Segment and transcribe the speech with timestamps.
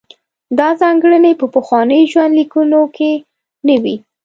[0.57, 3.11] دا ځانګړنې په پخوانیو ژوندلیکونو کې
[3.67, 3.95] نه وې.